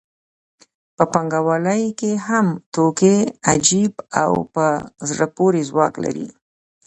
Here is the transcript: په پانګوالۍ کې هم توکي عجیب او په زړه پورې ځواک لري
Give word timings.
په 0.95 1.03
پانګوالۍ 1.13 1.83
کې 1.99 2.11
هم 2.27 2.47
توکي 2.73 3.17
عجیب 3.49 3.93
او 4.23 4.31
په 4.53 4.65
زړه 5.09 5.27
پورې 5.37 5.61
ځواک 5.69 5.93
لري 6.03 6.27